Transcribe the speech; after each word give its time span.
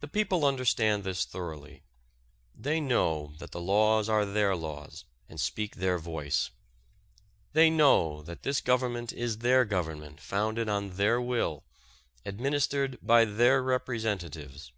The 0.00 0.08
people 0.08 0.46
understand 0.46 1.04
this 1.04 1.26
thoroughly. 1.26 1.82
They 2.54 2.80
know 2.80 3.34
that 3.40 3.50
the 3.50 3.60
laws 3.60 4.08
are 4.08 4.24
their 4.24 4.56
laws 4.56 5.04
and 5.28 5.38
speak 5.38 5.76
their 5.76 5.98
voice. 5.98 6.50
They 7.52 7.68
know 7.68 8.22
that 8.22 8.42
this 8.42 8.62
Government 8.62 9.12
is 9.12 9.40
their 9.40 9.66
Government 9.66 10.18
founded 10.18 10.70
on 10.70 10.96
their 10.96 11.20
will, 11.20 11.62
administered 12.24 12.98
by 13.02 13.26
their 13.26 13.62
representatives. 13.62 14.72